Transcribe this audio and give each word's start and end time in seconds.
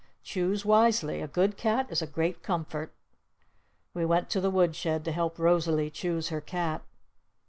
Choose 0.23 0.65
wisely! 0.65 1.21
A 1.21 1.27
good 1.27 1.57
cat 1.57 1.85
is 1.91 2.01
a 2.01 2.07
great 2.07 2.41
comfort!" 2.41 2.91
We 3.93 4.03
went 4.03 4.31
to 4.31 4.41
the 4.41 4.49
wood 4.49 4.75
shed 4.75 5.05
to 5.05 5.11
help 5.11 5.37
Rosalee 5.37 5.91
choose 5.91 6.29
her 6.29 6.41
cat. 6.41 6.81